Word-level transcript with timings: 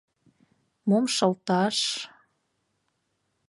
Мом 0.89 1.05
шылташ... 1.15 1.77